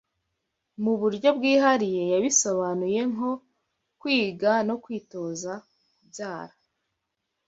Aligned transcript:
Mu 0.83 0.93
buryo 1.01 1.29
bwihariye 1.37 2.03
yabisobanuye 2.13 2.99
nk 3.11 3.21
kwiga 4.01 4.51
no 4.67 4.75
kwitoza 4.83 5.51
kubyara 5.93 6.55